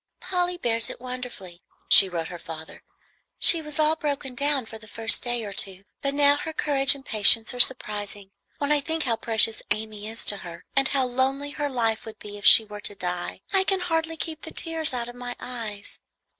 [0.19, 2.81] "Polly bears it wonderfully," she wrote her father;
[3.37, 6.95] "she was all broken down for the first day or two, but now her courage
[6.95, 8.31] and patience are surprising.
[8.57, 12.17] When I think how precious Amy is to her and how lonely her life would
[12.17, 15.35] be if she were to die, I can hardly keep the tears out of my
[15.39, 15.99] eyes.